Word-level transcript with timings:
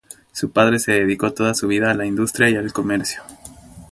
Su 0.31 0.49
padre 0.51 0.79
se 0.79 0.93
dedicó 0.93 1.31
toda 1.31 1.53
su 1.53 1.67
vida 1.67 1.91
a 1.91 1.93
la 1.93 2.07
industria 2.07 2.49
y 2.49 2.55
al 2.55 2.73
comercio. 2.73 3.21